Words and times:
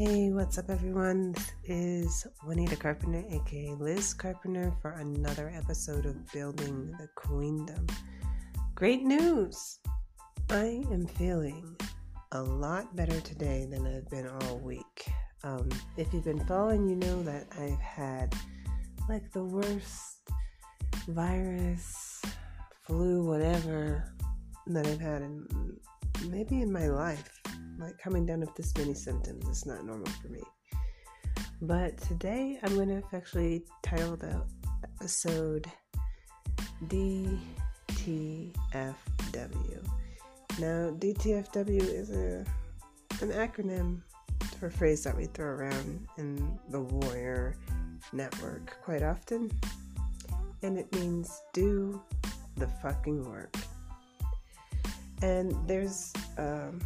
Hey, 0.00 0.30
what's 0.30 0.58
up, 0.58 0.70
everyone? 0.70 1.32
This 1.32 1.50
is 1.64 2.26
Juanita 2.44 2.76
Carpenter, 2.76 3.24
aka 3.30 3.74
Liz 3.80 4.14
Carpenter, 4.14 4.72
for 4.80 4.92
another 4.92 5.52
episode 5.52 6.06
of 6.06 6.32
Building 6.32 6.94
the 7.00 7.08
Queendom. 7.16 7.84
Great 8.76 9.02
news! 9.02 9.80
I 10.50 10.84
am 10.92 11.08
feeling 11.08 11.76
a 12.30 12.40
lot 12.40 12.94
better 12.94 13.20
today 13.22 13.66
than 13.68 13.88
I've 13.88 14.08
been 14.08 14.28
all 14.28 14.58
week. 14.58 15.08
Um, 15.42 15.68
if 15.96 16.14
you've 16.14 16.26
been 16.26 16.46
following, 16.46 16.88
you 16.88 16.94
know 16.94 17.20
that 17.24 17.46
I've 17.58 17.80
had 17.80 18.36
like 19.08 19.32
the 19.32 19.42
worst 19.42 20.30
virus, 21.08 22.22
flu, 22.86 23.24
whatever 23.24 24.14
that 24.68 24.86
I've 24.86 25.00
had 25.00 25.22
in 25.22 25.48
maybe 26.30 26.62
in 26.62 26.70
my 26.70 26.86
life. 26.86 27.37
Like 27.78 27.96
coming 27.98 28.26
down 28.26 28.40
with 28.40 28.54
this 28.56 28.76
many 28.76 28.94
symptoms 28.94 29.46
is 29.48 29.64
not 29.64 29.84
normal 29.84 30.10
for 30.20 30.28
me. 30.28 30.42
But 31.62 31.96
today 31.98 32.58
I'm 32.62 32.74
going 32.74 32.88
to 32.88 33.02
actually 33.16 33.64
title 33.82 34.16
the 34.16 34.42
episode 35.00 35.66
DTFW. 36.86 37.38
Now, 40.58 40.90
DTFW 40.90 41.82
is 41.82 42.10
a 42.10 42.44
an 43.20 43.30
acronym 43.30 44.00
for 44.58 44.66
a 44.66 44.70
phrase 44.70 45.02
that 45.04 45.16
we 45.16 45.26
throw 45.26 45.46
around 45.46 46.06
in 46.18 46.58
the 46.70 46.80
Warrior 46.80 47.56
Network 48.12 48.76
quite 48.82 49.02
often, 49.02 49.50
and 50.62 50.78
it 50.78 50.92
means 50.94 51.42
do 51.52 52.00
the 52.56 52.66
fucking 52.66 53.24
work. 53.24 53.56
And 55.22 55.52
there's 55.66 56.12
um, 56.36 56.80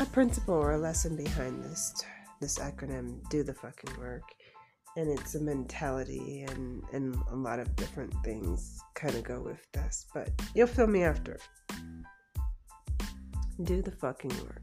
a 0.00 0.06
principle 0.06 0.54
or 0.54 0.72
a 0.72 0.78
lesson 0.78 1.16
behind 1.16 1.62
this 1.64 2.04
this 2.40 2.58
acronym, 2.58 3.28
do 3.30 3.42
the 3.42 3.54
fucking 3.54 3.98
work. 3.98 4.22
And 4.96 5.08
it's 5.08 5.34
a 5.34 5.40
mentality 5.40 6.44
and, 6.48 6.82
and 6.92 7.16
a 7.30 7.36
lot 7.36 7.58
of 7.58 7.74
different 7.76 8.12
things 8.24 8.80
kind 8.94 9.14
of 9.14 9.22
go 9.22 9.40
with 9.40 9.60
this. 9.72 10.06
But 10.14 10.30
you'll 10.54 10.66
feel 10.66 10.86
me 10.86 11.02
after. 11.02 11.38
Do 13.62 13.82
the 13.82 13.90
fucking 13.90 14.36
work. 14.38 14.62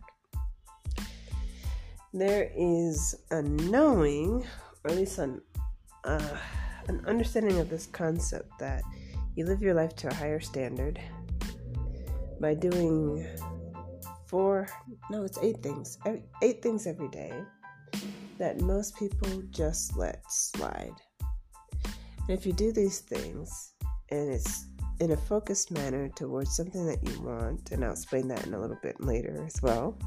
There 2.13 2.49
is 2.57 3.15
a 3.31 3.41
knowing, 3.41 4.45
or 4.83 4.91
at 4.91 4.97
least 4.97 5.19
an, 5.19 5.41
uh, 6.05 6.37
an 6.87 7.03
understanding 7.05 7.59
of 7.59 7.69
this 7.69 7.87
concept 7.87 8.57
that 8.59 8.83
you 9.35 9.45
live 9.45 9.61
your 9.61 9.73
life 9.73 9.95
to 9.97 10.07
a 10.07 10.13
higher 10.13 10.39
standard 10.39 10.99
by 12.39 12.53
doing 12.53 13.27
four, 14.27 14.67
no, 15.09 15.23
it's 15.23 15.37
eight 15.39 15.61
things, 15.61 15.97
eight 16.41 16.61
things 16.61 16.87
every 16.87 17.09
day 17.09 17.33
that 18.37 18.59
most 18.61 18.97
people 18.97 19.43
just 19.51 19.95
let 19.97 20.21
slide. 20.29 20.95
And 22.27 22.37
if 22.37 22.45
you 22.45 22.53
do 22.53 22.71
these 22.71 22.99
things 22.99 23.73
and 24.09 24.33
it's 24.33 24.65
in 24.99 25.11
a 25.11 25.17
focused 25.17 25.71
manner 25.71 26.09
towards 26.09 26.55
something 26.55 26.85
that 26.85 27.03
you 27.07 27.21
want, 27.21 27.71
and 27.71 27.83
I'll 27.83 27.91
explain 27.91 28.27
that 28.29 28.45
in 28.45 28.53
a 28.53 28.59
little 28.59 28.77
bit 28.81 28.99
later 28.99 29.43
as 29.45 29.61
well, 29.61 29.97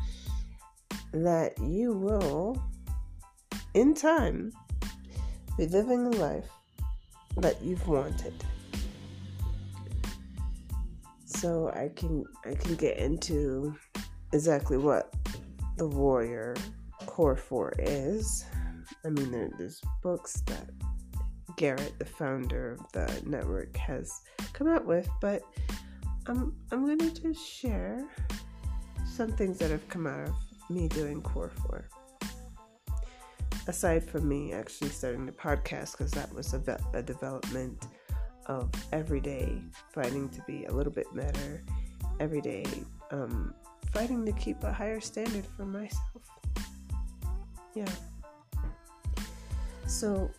that 1.13 1.59
you 1.61 1.93
will, 1.93 2.63
in 3.75 3.95
time, 3.95 4.53
be 5.57 5.67
living 5.67 6.07
a 6.07 6.11
life 6.11 6.49
that 7.37 7.63
you've 7.63 7.87
wanted 7.87 8.35
so 11.39 11.71
I 11.75 11.91
can 11.95 12.25
I 12.45 12.55
can 12.55 12.75
get 12.75 12.99
into 12.99 13.77
exactly 14.33 14.77
what 14.77 15.15
the 15.77 15.87
warrior 15.87 16.57
core 17.07 17.37
four 17.37 17.73
is. 17.79 18.45
I 19.05 19.11
mean, 19.11 19.31
there, 19.31 19.51
there's 19.59 19.81
books 20.03 20.43
that 20.47 20.71
Garrett, 21.57 21.99
the 21.99 22.05
founder 22.05 22.73
of 22.73 22.93
the 22.93 23.23
network, 23.27 23.77
has 23.77 24.21
come 24.53 24.69
out 24.69 24.85
with, 24.85 25.09
but 25.21 25.43
I'm 26.27 26.55
I'm 26.71 26.87
gonna 26.87 27.11
just 27.11 27.45
share 27.45 28.07
some 29.07 29.33
things 29.33 29.59
that 29.59 29.71
have 29.71 29.89
come 29.89 30.07
out 30.07 30.29
of 30.29 30.35
me 30.71 30.89
doing 30.89 31.23
core 31.23 31.51
four. 31.63 31.89
Aside 33.67 34.05
from 34.05 34.29
me 34.29 34.53
actually 34.53 34.91
starting 34.91 35.27
the 35.27 35.33
podcast, 35.33 35.93
because 35.93 36.13
that 36.13 36.33
was 36.33 36.55
a, 36.55 36.79
a 36.95 37.03
development 37.03 37.87
of 38.47 38.71
every 38.93 39.21
day 39.21 39.61
fighting 39.93 40.29
to 40.31 40.43
be 40.47 40.65
a 40.67 40.73
little 40.73 40.93
bit 40.93 41.07
better, 41.15 41.63
every 42.21 42.41
day 42.41 42.65
um, 43.11 43.55
fighting 43.93 44.25
to 44.27 44.33
keep 44.33 44.63
a 44.65 44.73
higher 44.73 45.01
standard 45.01 45.45
for 45.57 45.65
myself. 45.65 46.23
Yeah. 47.75 47.89
So 49.87 50.31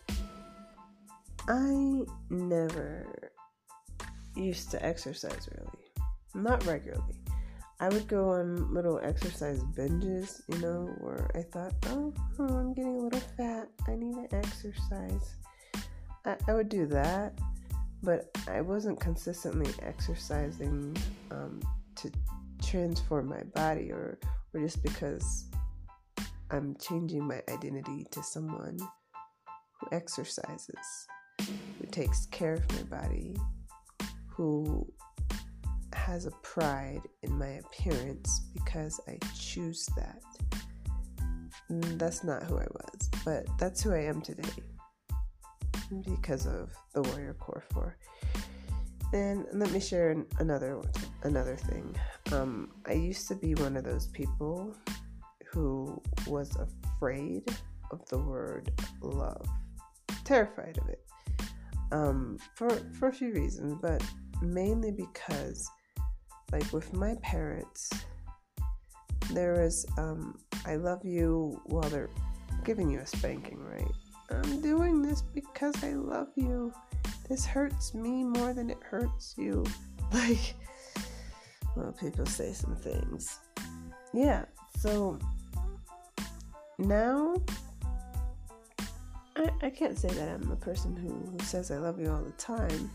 I 1.47 2.03
never 2.29 3.31
used 4.35 4.71
to 4.71 4.85
exercise 4.85 5.49
really, 5.57 5.91
not 6.33 6.65
regularly. 6.65 7.15
I 7.81 7.87
would 7.89 8.07
go 8.07 8.29
on 8.29 8.73
little 8.73 8.99
exercise 9.01 9.63
binges, 9.63 10.41
you 10.49 10.59
know, 10.59 10.93
where 10.99 11.29
I 11.33 11.41
thought, 11.43 11.73
oh, 11.87 12.13
oh 12.37 12.57
I'm 12.57 12.73
getting 12.73 12.97
a 12.97 12.99
little 12.99 13.21
fat. 13.37 13.69
I 13.87 13.95
need 13.95 14.15
to 14.15 14.35
exercise. 14.35 15.35
I, 16.25 16.35
I 16.47 16.53
would 16.53 16.67
do 16.67 16.85
that 16.87 17.39
but 18.01 18.29
I 18.47 18.61
wasn't 18.61 18.99
consistently 18.99 19.71
exercising 19.81 20.95
um, 21.31 21.59
to 21.95 22.11
transform 22.69 23.27
my 23.27 23.41
body 23.55 23.91
or, 23.91 24.19
or 24.53 24.61
just 24.61 24.83
because 24.83 25.49
I'm 26.51 26.75
changing 26.79 27.27
my 27.27 27.41
identity 27.49 28.05
to 28.11 28.21
someone 28.21 28.77
who 29.79 29.87
exercises, 29.91 31.07
who 31.39 31.87
takes 31.89 32.27
care 32.27 32.53
of 32.53 32.71
my 32.75 32.99
body, 32.99 33.35
who 34.27 34.85
has 35.93 36.27
a 36.27 36.31
pride 36.43 37.01
in 37.23 37.37
my 37.37 37.59
appearance 37.65 38.41
because 38.53 38.99
I 39.07 39.17
choose 39.35 39.87
that. 39.97 40.21
Mm, 41.71 41.97
that's 41.97 42.23
not 42.23 42.43
who 42.43 42.57
I 42.57 42.67
was, 42.71 43.09
but 43.25 43.47
that's 43.57 43.81
who 43.81 43.93
I 43.93 44.03
am 44.03 44.21
today 44.21 44.49
because 46.05 46.45
of 46.45 46.71
the 46.93 47.01
Warrior 47.01 47.35
Core 47.39 47.63
4. 47.73 47.97
And 49.13 49.45
let 49.53 49.71
me 49.71 49.79
share 49.79 50.15
another 50.39 50.81
another 51.23 51.55
thing. 51.55 51.95
Um, 52.31 52.69
I 52.85 52.93
used 52.93 53.27
to 53.29 53.35
be 53.35 53.55
one 53.55 53.75
of 53.75 53.83
those 53.83 54.07
people 54.07 54.75
who 55.51 56.01
was 56.27 56.55
afraid 56.57 57.43
of 57.91 58.07
the 58.09 58.19
word 58.19 58.71
love, 59.01 59.47
terrified 60.23 60.77
of 60.77 60.89
it, 60.89 61.03
um, 61.91 62.37
for 62.55 62.69
for 62.99 63.07
a 63.07 63.13
few 63.13 63.33
reasons, 63.33 63.75
but 63.81 64.03
mainly 64.41 64.91
because, 64.91 65.67
like 66.51 66.71
with 66.71 66.93
my 66.93 67.15
parents, 67.23 67.89
there 69.31 69.53
was 69.61 69.85
um, 69.97 70.37
"I 70.65 70.75
love 70.75 71.03
you" 71.03 71.59
while 71.65 71.89
they're 71.89 72.09
giving 72.63 72.91
you 72.91 72.99
a 72.99 73.07
spanking, 73.07 73.59
right? 73.63 73.91
I'm 74.31 74.61
doing 74.61 75.01
this 75.01 75.23
because 75.33 75.83
I 75.83 75.93
love 75.93 76.27
you. 76.35 76.71
This 77.27 77.45
hurts 77.45 77.93
me 77.93 78.23
more 78.23 78.53
than 78.53 78.69
it 78.69 78.81
hurts 78.81 79.35
you. 79.37 79.65
Like, 80.11 80.55
well, 81.79 81.91
people 81.93 82.25
say 82.25 82.53
some 82.53 82.75
things. 82.75 83.39
Yeah, 84.13 84.45
so 84.77 85.17
now 86.77 87.35
I, 89.35 89.49
I 89.61 89.69
can't 89.69 89.97
say 89.97 90.09
that 90.09 90.29
I'm 90.29 90.51
a 90.51 90.55
person 90.55 90.95
who, 90.95 91.31
who 91.31 91.45
says 91.45 91.71
I 91.71 91.77
love 91.77 91.99
you 91.99 92.11
all 92.11 92.21
the 92.21 92.31
time, 92.31 92.91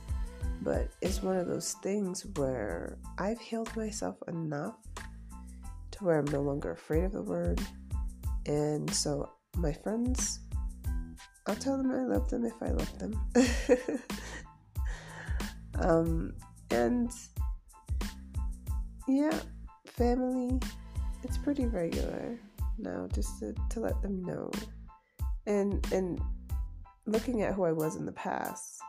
but 0.62 0.90
it's 1.00 1.22
one 1.22 1.36
of 1.36 1.46
those 1.46 1.72
things 1.82 2.26
where 2.36 2.98
I've 3.18 3.40
healed 3.40 3.74
myself 3.76 4.16
enough 4.28 4.76
to 5.92 6.04
where 6.04 6.18
I'm 6.18 6.26
no 6.26 6.42
longer 6.42 6.72
afraid 6.72 7.04
of 7.04 7.12
the 7.12 7.22
word. 7.22 7.60
And 8.46 8.92
so 8.92 9.30
my 9.56 9.72
friends 9.72 10.40
I'll 11.46 11.56
tell 11.56 11.76
them 11.76 11.90
I 11.90 12.04
love 12.04 12.30
them 12.30 12.46
if 12.46 12.54
I 12.62 12.70
love 12.70 12.98
them. 12.98 13.20
um, 15.78 16.32
and 16.70 17.10
yeah, 19.08 19.38
family, 19.86 20.60
it's 21.22 21.38
pretty 21.38 21.66
regular 21.66 22.38
now 22.78 23.08
just 23.14 23.38
to, 23.40 23.54
to 23.70 23.80
let 23.80 24.00
them 24.02 24.22
know. 24.24 24.50
And 25.46 25.86
and 25.92 26.20
looking 27.06 27.42
at 27.42 27.54
who 27.54 27.64
I 27.64 27.72
was 27.72 27.96
in 27.96 28.06
the 28.06 28.12
past, 28.12 28.80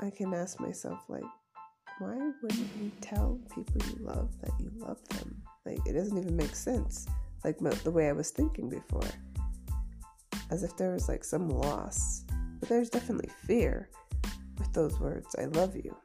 I 0.00 0.10
can 0.10 0.32
ask 0.34 0.60
myself 0.60 1.00
like, 1.08 1.24
why 1.98 2.16
wouldn't 2.42 2.70
you 2.80 2.92
tell 3.00 3.40
people 3.54 3.82
you 3.88 4.04
love 4.04 4.30
that 4.42 4.52
you 4.60 4.70
love 4.76 4.98
them? 5.08 5.42
Like 5.66 5.80
it 5.86 5.94
doesn't 5.94 6.16
even 6.16 6.36
make 6.36 6.54
sense. 6.54 7.06
Like 7.44 7.58
the 7.58 7.90
way 7.90 8.08
I 8.08 8.12
was 8.12 8.30
thinking 8.30 8.68
before 8.68 9.08
as 10.50 10.62
if 10.62 10.76
there 10.76 10.92
was 10.92 11.08
like 11.08 11.24
some 11.24 11.48
loss. 11.48 12.24
But 12.60 12.68
there's 12.68 12.90
definitely 12.90 13.30
fear 13.46 13.90
with 14.58 14.72
those 14.72 14.98
words, 14.98 15.34
I 15.38 15.44
love 15.44 15.76
you. 15.76 15.96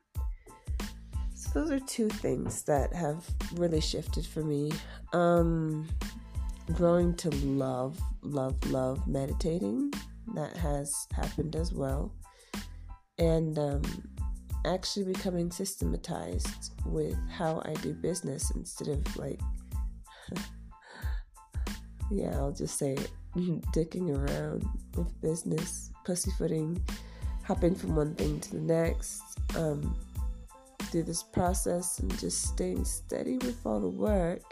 Those 1.53 1.69
are 1.69 1.79
two 1.79 2.09
things 2.09 2.63
that 2.63 2.93
have 2.93 3.23
really 3.53 3.79
shifted 3.79 4.25
for 4.25 4.43
me. 4.43 4.71
Um, 5.13 5.87
growing 6.73 7.13
to 7.17 7.29
love, 7.45 7.99
love, 8.23 8.55
love 8.71 9.07
meditating. 9.07 9.93
That 10.33 10.57
has 10.57 11.07
happened 11.13 11.55
as 11.55 11.71
well. 11.71 12.11
And 13.19 13.59
um, 13.59 13.83
actually 14.65 15.13
becoming 15.13 15.51
systematized 15.51 16.73
with 16.85 17.17
how 17.29 17.61
I 17.65 17.73
do 17.75 17.93
business 17.93 18.51
instead 18.51 18.87
of 18.87 19.17
like, 19.17 19.39
yeah, 22.11 22.35
I'll 22.35 22.51
just 22.51 22.79
say 22.79 22.93
it, 22.93 23.11
dicking 23.35 24.09
around 24.09 24.65
with 24.95 25.21
business, 25.21 25.91
pussyfooting, 26.03 26.83
hopping 27.43 27.75
from 27.75 27.95
one 27.95 28.15
thing 28.15 28.39
to 28.39 28.51
the 28.53 28.61
next. 28.61 29.21
Um, 29.55 29.95
through 30.93 31.03
this 31.03 31.23
process 31.23 31.97
and 31.97 32.19
just 32.19 32.43
staying 32.43 32.85
steady 32.85 33.39
with 33.39 33.65
all 33.65 33.79
the 33.79 33.89
work, 33.89 34.43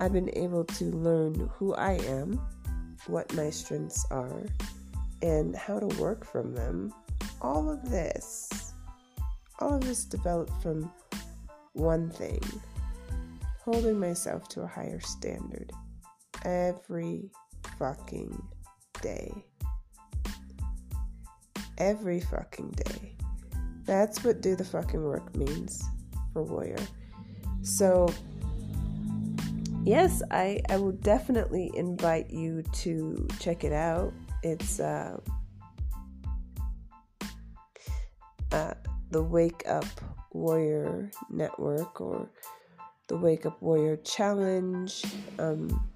I've 0.00 0.14
been 0.14 0.30
able 0.32 0.64
to 0.64 0.84
learn 0.86 1.50
who 1.52 1.74
I 1.74 1.92
am, 2.06 2.40
what 3.06 3.30
my 3.34 3.50
strengths 3.50 4.06
are, 4.10 4.46
and 5.20 5.54
how 5.54 5.78
to 5.78 5.86
work 6.00 6.24
from 6.24 6.54
them. 6.54 6.94
All 7.42 7.70
of 7.70 7.90
this, 7.90 8.72
all 9.58 9.74
of 9.74 9.82
this 9.82 10.06
developed 10.06 10.62
from 10.62 10.90
one 11.74 12.08
thing 12.08 12.40
holding 13.62 14.00
myself 14.00 14.48
to 14.48 14.62
a 14.62 14.66
higher 14.66 15.00
standard 15.00 15.72
every 16.42 17.30
fucking 17.78 18.42
day. 19.02 19.44
Every 21.76 22.20
fucking 22.20 22.70
day. 22.70 23.19
That's 23.84 24.22
what 24.24 24.40
do 24.40 24.56
the 24.56 24.64
fucking 24.64 25.02
work 25.02 25.34
means 25.34 25.82
for 26.32 26.42
Warrior. 26.42 26.78
So, 27.62 28.12
yes, 29.84 30.22
I, 30.30 30.60
I 30.68 30.76
will 30.76 30.92
definitely 30.92 31.70
invite 31.74 32.30
you 32.30 32.62
to 32.74 33.26
check 33.38 33.64
it 33.64 33.72
out. 33.72 34.12
It's 34.42 34.80
uh, 34.80 35.18
uh, 38.52 38.74
the 39.10 39.22
Wake 39.22 39.62
Up 39.68 39.84
Warrior 40.32 41.10
Network 41.28 42.00
or 42.00 42.30
the 43.08 43.16
Wake 43.16 43.44
Up 43.44 43.60
Warrior 43.60 43.96
Challenge. 43.96 45.04
Um, 45.38 45.90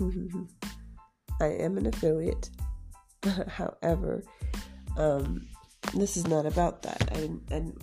I 1.40 1.46
am 1.46 1.78
an 1.78 1.86
affiliate. 1.86 2.50
However, 3.48 4.24
um, 4.96 5.46
this 5.94 6.16
is 6.16 6.26
not 6.26 6.46
about 6.46 6.82
that. 6.82 7.08
I 7.12 7.14
didn't, 7.14 7.42
I 7.50 7.54
didn't 7.54 7.82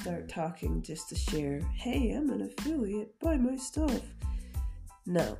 start 0.00 0.28
talking 0.28 0.82
just 0.82 1.08
to 1.08 1.14
share, 1.14 1.60
hey, 1.74 2.12
I'm 2.12 2.30
an 2.30 2.42
affiliate, 2.42 3.18
buy 3.20 3.36
my 3.36 3.56
stuff. 3.56 4.00
No. 5.06 5.36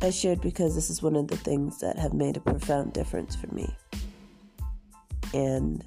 I 0.00 0.10
shared 0.10 0.40
because 0.40 0.74
this 0.74 0.90
is 0.90 1.02
one 1.02 1.16
of 1.16 1.28
the 1.28 1.36
things 1.36 1.78
that 1.80 1.98
have 1.98 2.12
made 2.12 2.36
a 2.36 2.40
profound 2.40 2.92
difference 2.92 3.36
for 3.36 3.46
me. 3.54 3.72
And 5.34 5.84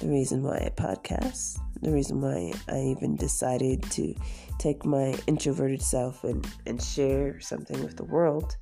the 0.00 0.08
reason 0.08 0.42
why 0.42 0.56
I 0.58 0.70
podcast, 0.76 1.58
the 1.80 1.90
reason 1.90 2.20
why 2.20 2.52
I 2.68 2.78
even 2.78 3.16
decided 3.16 3.82
to 3.92 4.14
take 4.58 4.84
my 4.84 5.14
introverted 5.26 5.82
self 5.82 6.24
and, 6.24 6.46
and 6.66 6.82
share 6.82 7.40
something 7.40 7.82
with 7.82 7.96
the 7.96 8.04
world 8.04 8.56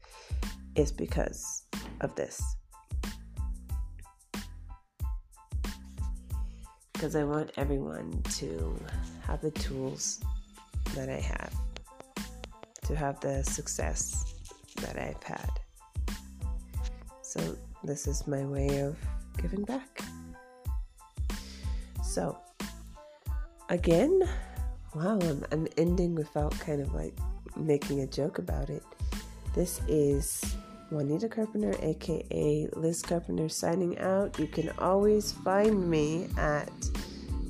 is 0.76 0.92
because 0.92 1.64
of 2.00 2.14
this. 2.14 2.40
Because 6.98 7.14
I 7.14 7.22
want 7.22 7.52
everyone 7.56 8.20
to 8.38 8.76
have 9.24 9.40
the 9.40 9.52
tools 9.52 10.20
that 10.96 11.08
I 11.08 11.20
have, 11.20 11.54
to 12.86 12.96
have 12.96 13.20
the 13.20 13.44
success 13.44 14.34
that 14.80 14.98
I've 14.98 15.22
had. 15.22 15.48
So, 17.22 17.56
this 17.84 18.08
is 18.08 18.26
my 18.26 18.44
way 18.44 18.80
of 18.80 18.96
giving 19.40 19.62
back. 19.62 20.02
So, 22.02 22.36
again, 23.68 24.20
wow, 24.92 25.20
I'm, 25.22 25.44
I'm 25.52 25.68
ending 25.76 26.16
without 26.16 26.58
kind 26.58 26.82
of 26.82 26.92
like 26.94 27.16
making 27.56 28.00
a 28.00 28.08
joke 28.08 28.38
about 28.38 28.70
it. 28.70 28.82
This 29.54 29.80
is 29.86 30.42
Juanita 30.90 31.28
Carpenter, 31.28 31.74
aka 31.82 32.68
Liz 32.74 33.02
Carpenter, 33.02 33.48
signing 33.48 33.98
out. 33.98 34.38
You 34.38 34.46
can 34.46 34.70
always 34.78 35.32
find 35.32 35.88
me 35.88 36.28
at 36.38 36.72